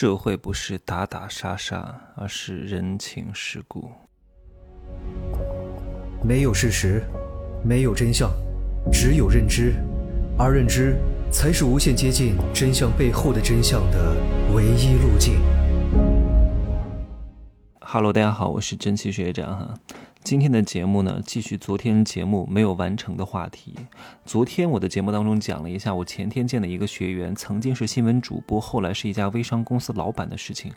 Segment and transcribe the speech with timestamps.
[0.00, 3.90] 社会不是打打杀杀，而是人情世故。
[6.22, 7.02] 没有事实，
[7.64, 8.30] 没有真相，
[8.92, 9.74] 只有认知，
[10.38, 10.96] 而认知
[11.32, 14.14] 才是无限接近真相背后的真相的
[14.54, 15.40] 唯一路径。
[17.90, 19.74] Hello，大家好，我是真奇学长哈。
[20.22, 23.74] 今天的节目呢，继续昨天节目没有完成的话题。
[24.26, 30.70] 昨天我的节目当中讲了一下我前天见的一个学员，曾经是新闻主播，后来是一家微商公司老板的事情。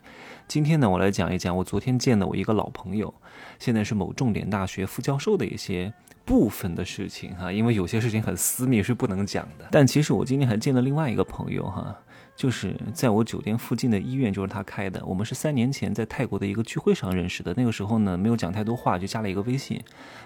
[0.47, 3.13] 今天呢，我来讲一讲我昨天见的我一个老朋友，
[3.59, 5.91] 现在是某重点大学副教授的一些
[6.23, 7.52] 部分的事情哈。
[7.52, 9.67] 因为有些事情很私密，是不能讲的。
[9.69, 11.93] 但其实我今天还见了另外一个朋友哈。
[12.35, 15.05] 就是在我酒店附近的医院，就是他开的。
[15.05, 17.53] 我们是三年前在泰国的一个聚会上认识的。
[17.55, 19.80] 那个时候呢，没有讲太多话，就加了一个微信。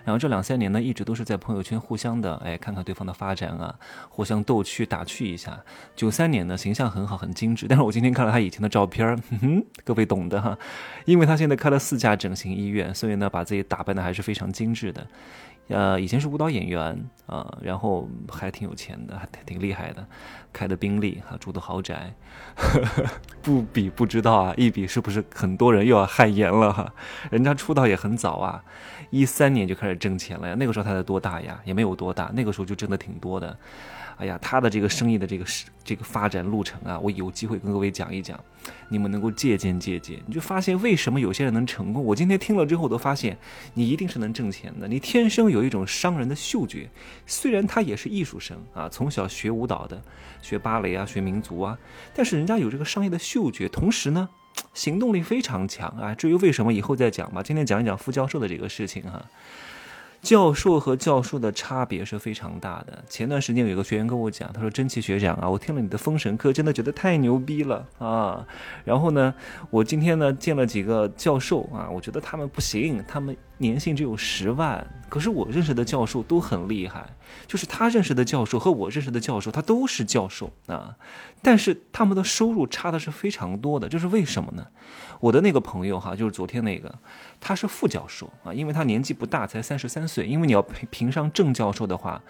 [0.06, 3.76] 然后这两三年呢，一直都是在朋友圈互相的，哎，看看对方的发展啊，
[4.08, 5.60] 互相逗趣打趣一下。
[5.96, 7.66] 九三年呢，形象很好，很精致。
[7.68, 10.58] 但是我今天看了他以前的照片， 哼哼各位懂的哈。
[11.04, 15.06] 因为他现在开了四家整形医院，所以呢，把自己打扮的还是非常精致的。
[15.68, 20.06] 呃，以前是舞蹈演员啊，然后还挺有钱的，还挺厉害的，
[20.54, 22.14] 开的宾利哈，住的豪宅，
[23.42, 26.94] 不比不知道啊，一比是不是很多人又要汗颜了哈？
[27.32, 28.64] 人家出道也很早啊，
[29.10, 31.60] 一三年就开始挣钱了呀，那个时候他才多大呀？
[31.66, 33.58] 也没有多大，那个时候就挣的挺多的。
[34.18, 38.40] 哎呀，他的这个生意的这个是这个发展路程啊，我有机会跟各位讲一讲，
[38.88, 42.04] 你们能够借鉴借鉴，你就发现为什么有些人能成功。
[42.04, 43.38] 我今天听了之后，我都发现
[43.74, 46.90] 你一定是能挣钱的，你天生有一种商人的嗅觉。
[47.26, 50.02] 虽然他也是艺术生啊，从小学舞蹈的，
[50.42, 51.78] 学芭蕾啊，学民族啊，
[52.14, 54.30] 但是人家有这个商业的嗅觉，同时呢，
[54.74, 56.16] 行动力非常强啊。
[56.16, 57.44] 至于为什么，以后再讲吧。
[57.44, 59.26] 今天讲一讲副教授的这个事情哈。
[60.26, 63.04] 教授和教授的差别是非常大的。
[63.08, 68.44] 前段时间有个学员跟我讲，他说：“真奇学长啊，我听了你的封神课，真的觉得太牛逼了啊！
[68.84, 69.32] 然后呢，
[69.70, 77.06] 我今天呢见了几个教授啊，我觉得他们不行，他们。”年薪只有十万，可是我认识的教授都很厉害，
[77.48, 80.96] 就是他认识的教授和我认识的教授，他都是教授啊，
[81.42, 84.68] 但是他们的收入差的是非常多的，这是为什么呢？
[85.22, 86.94] 我的那个朋友哈，就是昨天那个，
[87.40, 92.22] 他是副教授啊，因为他年纪不大，才三十三岁，因为你要评评上正教授的话，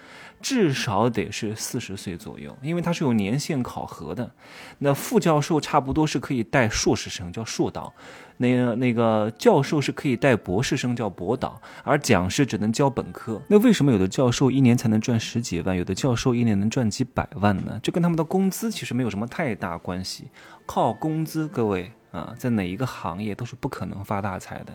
[0.41, 4.31] 至少得是四十岁左右，因为他是有年限考核的。
[4.77, 7.91] 那副教授差不多是可以带硕士生，叫硕导。
[8.37, 13.41] 那个那个教授是可以带博士生叫博导，而讲师只能教本科。
[13.47, 17.79] 那为什么有的教授一年才能赚十几万，有的教授一年能赚几百万呢？
[17.81, 20.29] 这跟他们的工资其实没有什么太大关系，
[20.65, 24.73] 靠工资，各位啊，在哪一个行业都是不可能发大财的。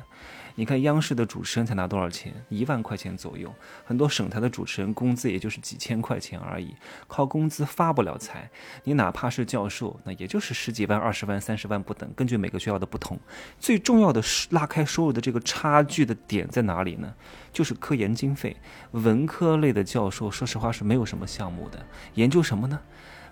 [0.55, 2.33] 你看央视的主持人才拿多少钱？
[2.49, 3.53] 一万块钱左右。
[3.85, 6.75] 很多省台的主持人工资也就是几千块钱而已，
[7.07, 8.51] 靠工资发不了财。
[8.85, 13.19] 你哪怕是教授，那也就是十几万、二十万、三十万不等，根据每个学校的不同。
[13.59, 17.15] 最重要的是拉开收入的这个差距的点在哪里呢？
[17.53, 18.57] 就是科研经费。
[18.93, 21.85] 文科类的教授，说实话是没有什么项目的，
[22.15, 22.81] 研究什么呢？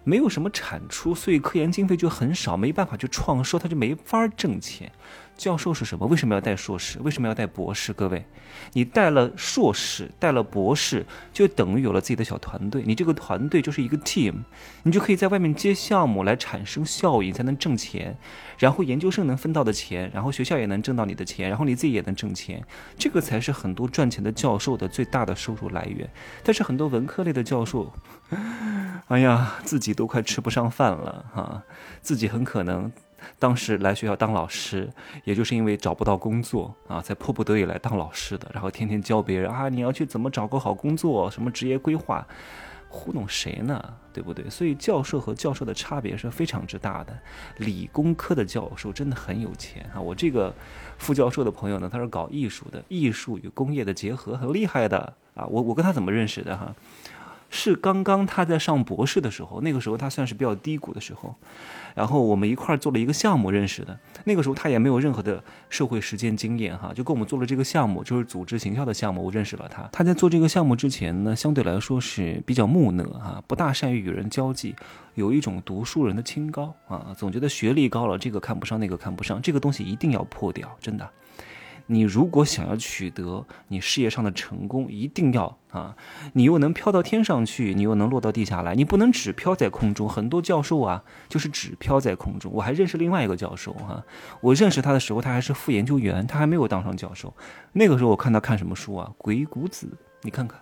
[0.05, 4.91] 没有什么产出，所以科研经费就很少，没办法去创收，他就没法挣钱。
[5.39, 6.05] 教授是什么？
[6.07, 6.99] 为什么要带硕士？
[7.01, 7.93] 为什么要带博士？
[7.93, 8.27] 各位，
[8.73, 12.83] 你带了硕士，带了博士，就等于有了自己的小团队。
[12.85, 14.35] 你这个团队就是一个 team，
[14.83, 18.19] 你就可以在外面接项目来产生效益，才能挣钱。
[18.59, 22.61] 然后研究生能分到的钱，然后学校也能挣到你的钱，然后你自己也能挣钱。
[22.99, 26.11] 这个才是很多赚钱的教授的最大的收入来源。
[26.43, 27.93] 但是很多文科类的教授，
[29.07, 31.63] 哎呀，自己都快吃不上饭了哈，
[32.03, 32.91] 自己很可能。
[33.39, 34.89] 当时来学校当老师，
[35.25, 38.51] 也就是因为找不到工作啊，才迫不得已来当老师的。
[38.53, 42.27] 然后天天教别人啊，你要去怎么找个好工作，什么职业规划，
[42.89, 43.95] 糊弄谁呢？
[44.13, 44.49] 对不对？
[44.51, 47.17] 所以教授和教授的差别是非常之大的。
[47.59, 50.01] 理工科的教授真的很有钱啊！
[50.01, 50.53] 我这个
[50.97, 54.99] 副教授的朋友呢，他是搞艺术的，艺术与工业的结合很厉害的
[55.35, 55.47] 啊。
[55.47, 56.75] 我我跟他怎么认识的哈？
[57.51, 61.35] 是刚刚他在上博士的时候，那个时候他算是比较低谷的时候，
[61.95, 63.99] 然后我们一块儿做了一个项目认识的。
[64.25, 69.89] 那个时候他也没有任何的社会实践经验哈，就跟我们做了这个项目，就是组织行销的项目，我认识了他。
[69.91, 74.77] 他在做这个项目之前呢，相对来说是比较木讷哈，不大善于与人交际，
[75.15, 81.09] 有一种读书人的清高啊，总觉得学历高了，这个看不上，那个看不上，这个东西一定要破掉，真的。
[81.91, 85.97] 你如果想要取得你事业上的成功，一定要啊，
[86.35, 90.07] 你又能飘到天上去，你又能落到地下来，你不能只飘在空中。
[90.07, 92.53] 很多教授啊，就是只飘在空中。
[92.53, 94.05] 我还认识另外一个教授哈，
[94.43, 97.33] 我认识他的时候，他还是副研究员，他还没有当上教授。
[97.73, 99.87] 那个时候我看他看什么书啊，《鬼谷子》，
[100.21, 100.61] 你看看，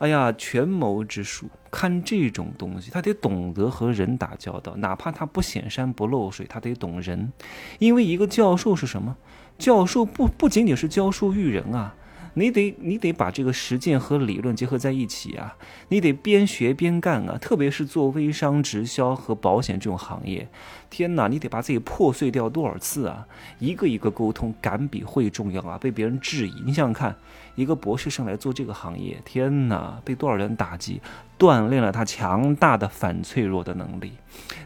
[0.00, 7.32] 哎呀，权谋之术，看这种东西，他得懂得和人打交道，哪怕他不显山不漏水，他得懂人。
[7.78, 9.16] 因为一个教授是什么？
[9.58, 11.94] 教授不不仅仅是教书育人啊。
[12.34, 15.56] 你得你得把这个实践和理论结合在一起啊！
[15.88, 17.36] 你得边学边干啊！
[17.36, 20.48] 特别是做微商、直销和保险这种行业，
[20.90, 23.26] 天哪，你得把自己破碎掉多少次啊！
[23.58, 25.78] 一个一个沟通，敢比会重要啊！
[25.78, 27.14] 被别人质疑，你想想看，
[27.54, 31.00] 一个博士生来做这个行业，天哪，被多少人打击，
[31.38, 34.12] 锻炼了他强大的反脆弱的能力。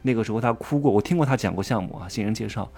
[0.03, 2.71] 那个时候他哭过，我听过他讲过项目啊，新人介绍。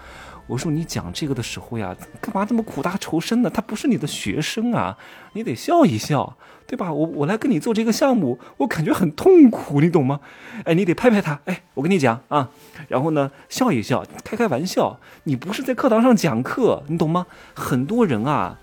[0.47, 3.49] 我说你讲这个的时候呀，干嘛这么苦大仇深呢？
[3.49, 4.97] 他不是你的学生啊，
[5.33, 6.37] 你得笑一笑，
[6.67, 6.91] 对吧？
[6.91, 10.19] 我我来跟你做这个项目，我感觉很痛苦，你懂吗？
[10.63, 12.49] 哎，你得拍拍他，哎，我跟你讲啊，
[12.87, 17.27] 然后呢，笑一笑，开开玩笑，你不是在课堂上讲课，你懂吗？
[17.53, 18.59] 很多人啊，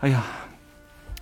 [0.00, 0.24] 哎呀，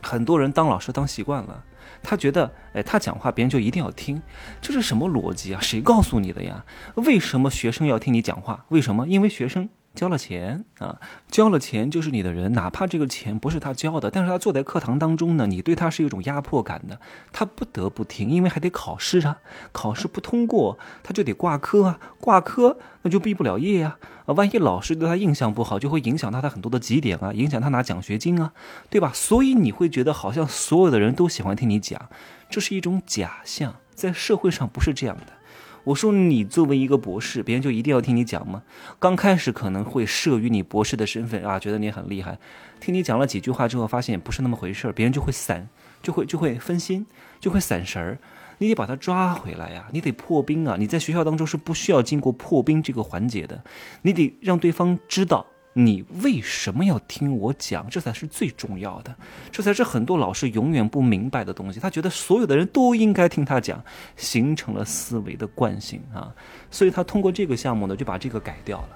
[0.01, 1.65] 很多人当老师当习惯了，
[2.03, 4.23] 他觉得，哎，他讲话别人就一定要听，
[4.61, 5.61] 这是什么逻辑啊？
[5.61, 6.65] 谁告诉你的呀？
[6.95, 8.65] 为什么学生要听你讲话？
[8.69, 9.09] 为什么？
[9.09, 9.69] 因为学生。
[9.95, 17.01] 交了钱啊，交了钱就是你的人，哪怕这个钱不是他交的，但是他坐在课堂当中呢，你对他是一种压迫感的，
[17.33, 19.39] 他不得不听，因为还得考试啊，
[19.73, 28.53] 考试不通过他就得挂科啊，挂科那就毕不了业啊，啊，万一老师对他印象不好，就会影响到他很多的绩点啊，影响他拿奖学金啊，
[28.89, 29.11] 对吧？
[29.13, 32.09] 所以你会觉得好像所有的人都喜欢听你讲，
[32.49, 35.40] 这是一种假象，在社会上不是这样的。
[35.85, 38.63] 我说你作为一个博士，别人就一定要听你讲吗？
[38.99, 42.39] 刚开始可能会慑于你博士的身份啊，觉得你很厉害。
[42.79, 45.69] 听你讲了几句话之后，发现不是那么回事儿，别人就会散，
[46.03, 47.07] 就会就会分心，
[47.41, 48.19] 就会散神儿。
[48.59, 50.77] 你得把他抓回来呀，你得破冰啊！
[50.79, 53.65] 你在学校当中是不需要经过破冰这个环节的，
[54.03, 55.47] 你得让对方知道。
[55.73, 57.89] 你为什么要听我讲？
[57.89, 59.15] 这才是最重要的，
[59.53, 61.79] 这才是很多老师永远不明白的东西。
[61.79, 63.83] 他觉得所有的人都应该听他讲，
[64.17, 66.35] 形成了思维的惯性啊。
[66.71, 68.89] 所以他通过这个项目呢，就把这个改掉了。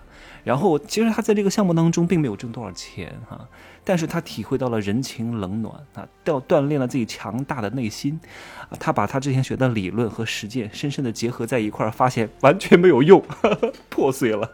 [0.42, 3.48] 然后其实他在这个项目当中并没有挣多少钱哈，
[3.82, 8.20] 但是他体会到了人情冷暖啊，锻锻炼了自己强大的内心
[8.68, 8.76] 啊。
[8.78, 13.24] 他把他之前学的理论和实践深深的结合在一块儿，发现完全没有用，
[13.88, 14.50] 破碎了。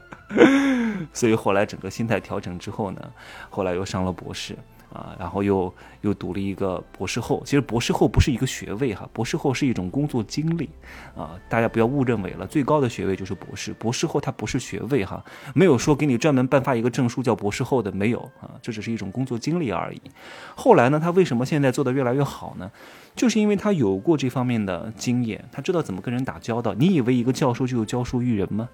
[1.13, 3.13] 所以后来整个心态调整之后呢，
[3.49, 4.57] 后来又上了博士
[4.93, 7.43] 啊，然后又又读了一个博士后。
[7.45, 10.69] 其实博士后不是一个学位哈，博士后是一种工作经历
[11.17, 12.47] 啊，大家不要误认为了。
[12.47, 15.25] 最高的学位就是博士，博士后它不是学位哈，
[15.55, 20.01] 没有说给你专门颁发一个证书叫博士后的没有啊，这只是一种工作经历而已。
[20.57, 22.71] 后来呢，他为什么现在做的越来越好呢？
[23.15, 26.75] 就是因为他有过这方面的经验，他知道怎么跟人打交道。
[26.75, 28.69] 你以为一个教授就有教书育人吗？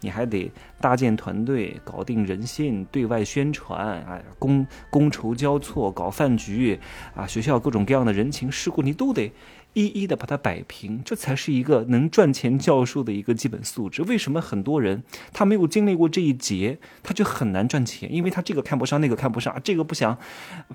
[0.00, 0.50] 你还得
[0.80, 6.78] 搭建团队，搞定人性，对外宣传，哎，觥觥筹交错，搞饭局，
[7.14, 9.32] 啊，学校各种各样的人情世故，你都得
[9.72, 14.02] 一一的把它摆平，这才是一个能赚钱教授的一个基本素质。
[14.02, 15.02] 为什么很多人
[15.32, 18.12] 他没有经历过这一节，他就很难赚钱？
[18.12, 20.18] 因为他这个看不上，那个看不上，这个不想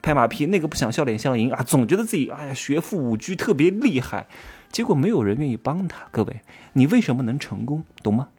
[0.02, 4.28] 拍马屁，那个不想笑脸相迎啊，总觉得自己哎呀学富五车特别厉害，
[4.72, 6.08] 结果没有人愿意帮他。
[6.12, 6.42] 各位，
[6.74, 7.84] 你为什么能成功？
[8.02, 8.30] 懂吗？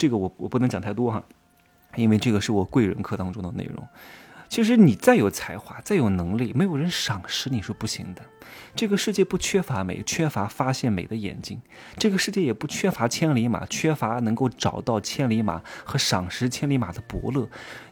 [0.00, 1.22] 这个我我不能讲太多哈，
[1.94, 3.86] 因为这个是我贵人课当中的内容。
[4.48, 8.22] 其实你再有才华，再有能力，没有人赏识你是不行的。
[8.74, 11.58] 这个世界不缺乏美，缺乏发现美的眼睛；
[11.98, 17.46] 这个世界也不缺乏千里马，缺乏能够找到千里马和赏识千里马的伯乐。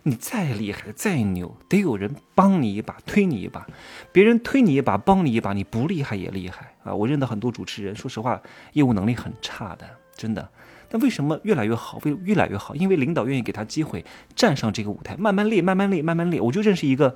[0.04, 3.66] 你再厉害再牛，得有人帮你一把，推你一把。
[4.10, 6.94] 别人推你一把，帮你一把，你不厉害也厉害啊！
[6.94, 8.40] 我认得很多主持人，说实话，
[8.72, 10.48] 业务能力很差的，真的。
[10.88, 11.98] 但为什么越来越好？
[12.04, 12.74] 为越来越好？
[12.74, 14.04] 因为领导愿意给他机会
[14.34, 16.42] 站上这个舞台，慢慢练，慢慢练，慢慢练。
[16.42, 17.14] 我就认识一个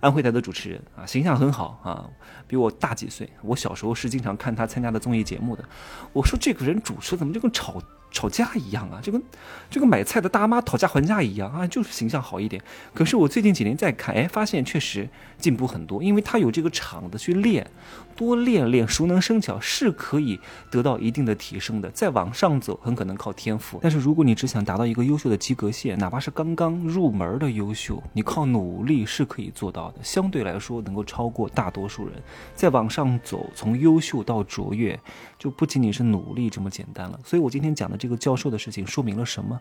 [0.00, 2.08] 安徽台的主持人啊，形象很好啊，
[2.46, 3.28] 比我大几岁。
[3.42, 5.64] 我小时候是经常看他参加的综艺节目的。
[6.12, 7.80] 我说这个人主持怎么就跟吵？
[8.14, 9.20] 吵架一样啊，就跟
[9.68, 12.62] 就跟买菜的大妈讨价还价一样啊，就是形象好一点。
[12.94, 17.68] 可是我最近几年在看，哎，发现确实进步很多，因为他有这个场子去练，
[18.14, 20.38] 多练练，熟能生巧，是可以
[20.70, 21.90] 得到一定的提升的。
[21.90, 23.80] 再往上走，很可能靠天赋。
[23.82, 32.14] 但是如果你只想达到一个优秀的及格线，哪怕是刚刚入门的优秀，你靠努力是可以做到的，相对来说能够超过大多数人。
[32.54, 34.96] 再往上走，从优秀到卓越，
[35.36, 37.18] 就不仅仅是努力这么简单了。
[37.24, 37.98] 所以我今天讲的。
[38.04, 39.58] 这个教授的事情说明了什么？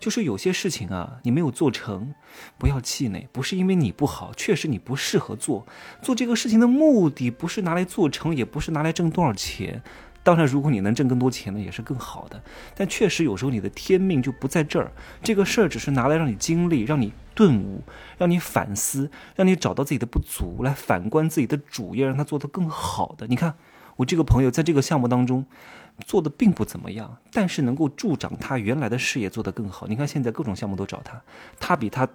[0.00, 2.12] 就是有些事情啊，你没有做成，
[2.58, 5.64] 不要气馁，不是因为你不好，确实你不适合做。
[6.02, 9.80] 做这个事情的目的不是拿来做成，也不是拿来挣多少钱。
[10.24, 12.42] 当然，如果你能挣更多钱呢，也是更好的。
[12.74, 14.90] 但确实有时候你的天命就不在这儿，
[15.22, 17.82] 这个事儿只是拿来让你经历，让你顿悟，
[18.18, 23.28] 让你反思，让你找到自己的不足，来反观自己的主业，让他做得更好的。
[23.28, 23.54] 你看。
[23.96, 25.46] 我这个朋友在这个项目当中
[26.04, 29.86] 做的并不怎么样，但是能够助长他原来的事业做得更好。
[29.86, 31.22] 你看现在各种项目都找他，
[31.60, 32.08] 他比他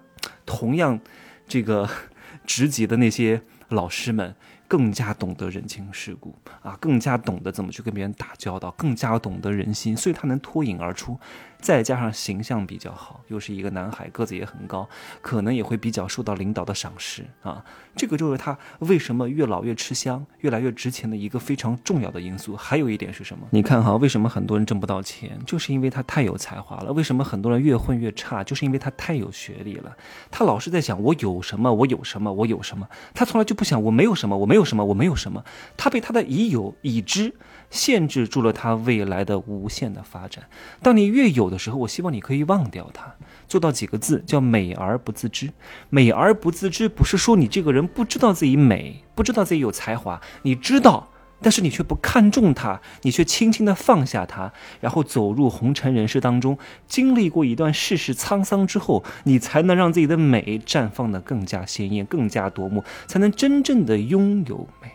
[0.46, 1.00] 同样
[1.48, 1.89] 这个
[2.46, 4.36] 职级的那些老师们。
[4.70, 11.20] 更加懂得人情世故啊，更加懂得怎么去跟别人打交道，更加懂得人心，所以他能脱颖而出。
[11.62, 14.88] 再加上形象比较好，又是一个男孩，个子也很高，
[15.22, 17.63] 可能也会比较受到领导的赏识啊。
[17.96, 22.56] 这个就是他为什么越老越吃香，越来越值钱的一个非常重要的因素。
[22.56, 23.46] 还有一点是什么？
[23.51, 26.94] 你看哈，为什么很多人挣不到钱，就是因为他太有才华了。
[26.94, 29.96] 为什么很多人越混越差，就是因为他太有学历了。
[30.32, 35.44] 他老是在想我有什么，我有什么，我有什么，他从来就不想我没有什么，我没有什么，我没有什么。
[35.75, 37.36] 他被他的已有已知。
[37.72, 40.44] 限制住了他未来的无限的发展。
[40.82, 43.15] 当你越有的时候，我希望你可以忘掉它，
[43.48, 45.51] 做到几个字，叫美而不自知。
[45.89, 51.10] 美而不自知，不是说你这个人不知道自己美，不知道自己有才华，你知道，
[51.41, 54.51] 但是你却不看重它，你却轻轻的放下它，
[54.82, 64.91] 然后走入红尘人世当中，经历过一段世事沧桑之后，你才能让自己的美绽放的更加鲜艳，更加夺目，才能真正的拥有美。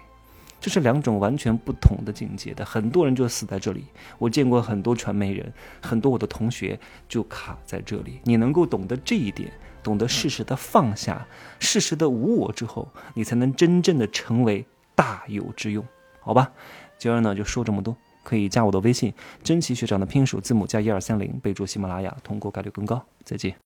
[0.64, 3.85] 这是两种完全不同的境界的，很多人就死在这里。
[4.16, 5.52] 我见过很多传媒人，
[5.83, 8.18] 很多我的同学就卡在这里。
[8.25, 9.52] 你能够懂得这一点，
[9.83, 11.26] 懂得适时的放下，
[11.61, 15.85] 适时的无我之后，你才能真正的成为大有之用，
[16.21, 16.50] 好吧？
[16.97, 23.04] 今儿呢就说这么多，可以加我的微信，真奇学长的拼手字母加一二三零，备注喜马拉雅，通过概率更高。
[23.23, 23.54] 再见。